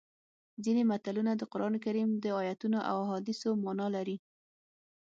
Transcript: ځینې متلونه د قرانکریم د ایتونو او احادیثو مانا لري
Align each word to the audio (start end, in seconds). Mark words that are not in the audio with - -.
ځینې 0.63 0.81
متلونه 0.91 1.31
د 1.37 1.43
قرانکریم 1.51 2.09
د 2.23 2.25
ایتونو 2.45 2.79
او 2.89 2.95
احادیثو 3.05 3.49
مانا 3.63 3.87
لري 3.95 4.17